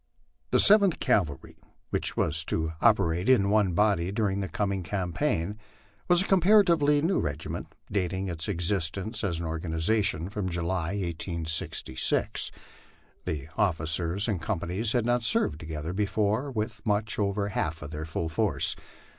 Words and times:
The 0.49 0.59
Seventh 0.59 0.99
Cavalry, 0.99 1.59
which 1.91 2.17
was 2.17 2.43
to 2.45 2.71
operate 2.81 3.29
in 3.29 3.51
one 3.51 3.73
body 3.73 4.11
during 4.11 4.39
the 4.39 4.49
coming 4.49 4.81
campaign, 4.81 5.59
was 6.07 6.23
a 6.23 6.27
comparatively 6.27 7.03
new 7.03 7.19
regiment, 7.19 7.75
dating 7.91 8.27
its 8.27 8.47
existence 8.47 9.23
as 9.23 9.39
an 9.39 9.45
organ 9.45 9.73
ization 9.73 10.31
from 10.31 10.49
July, 10.49 10.95
1866. 10.95 12.51
The 13.25 13.47
officers 13.57 14.27
and 14.27 14.41
companies 14.41 14.93
had 14.93 15.05
not 15.05 15.21
served 15.23 15.59
together 15.59 15.93
before 15.93 16.49
with 16.49 16.83
much 16.83 17.19
over 17.19 17.49
half 17.49 17.81
their 17.81 18.05
full 18.05 18.27
force. 18.27 18.75